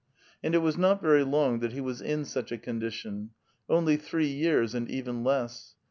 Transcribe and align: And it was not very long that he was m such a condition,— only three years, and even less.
And 0.41 0.55
it 0.55 0.63
was 0.63 0.79
not 0.79 0.99
very 0.99 1.23
long 1.23 1.59
that 1.59 1.73
he 1.73 1.79
was 1.79 2.01
m 2.01 2.25
such 2.25 2.51
a 2.51 2.57
condition,— 2.57 3.29
only 3.69 3.97
three 3.97 4.25
years, 4.29 4.73
and 4.73 4.89
even 4.89 5.23
less. 5.23 5.75